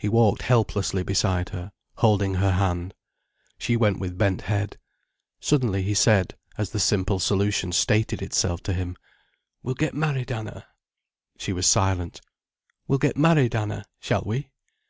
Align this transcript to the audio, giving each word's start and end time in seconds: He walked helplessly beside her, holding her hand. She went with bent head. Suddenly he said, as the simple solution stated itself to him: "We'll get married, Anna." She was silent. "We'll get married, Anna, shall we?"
He 0.00 0.08
walked 0.08 0.40
helplessly 0.40 1.02
beside 1.02 1.50
her, 1.50 1.72
holding 1.96 2.36
her 2.36 2.52
hand. 2.52 2.94
She 3.58 3.76
went 3.76 3.98
with 3.98 4.16
bent 4.16 4.40
head. 4.40 4.78
Suddenly 5.40 5.82
he 5.82 5.92
said, 5.92 6.38
as 6.56 6.70
the 6.70 6.80
simple 6.80 7.18
solution 7.18 7.70
stated 7.70 8.22
itself 8.22 8.62
to 8.62 8.72
him: 8.72 8.96
"We'll 9.62 9.74
get 9.74 9.92
married, 9.92 10.32
Anna." 10.32 10.66
She 11.36 11.52
was 11.52 11.66
silent. 11.66 12.22
"We'll 12.88 12.98
get 12.98 13.18
married, 13.18 13.54
Anna, 13.54 13.84
shall 14.00 14.22
we?" 14.24 14.52